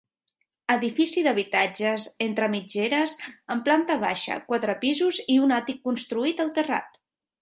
[0.75, 3.13] Edifici d'habitatges entre mitgeres
[3.57, 7.03] amb planta baixa, quatre pisos i un àtic construït al terrat.